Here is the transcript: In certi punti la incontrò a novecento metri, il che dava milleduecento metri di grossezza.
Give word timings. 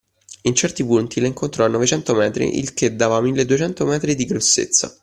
In 0.41 0.55
certi 0.55 0.83
punti 0.83 1.19
la 1.19 1.27
incontrò 1.27 1.63
a 1.63 1.67
novecento 1.67 2.15
metri, 2.15 2.57
il 2.57 2.73
che 2.73 2.95
dava 2.95 3.21
milleduecento 3.21 3.85
metri 3.85 4.15
di 4.15 4.25
grossezza. 4.25 4.99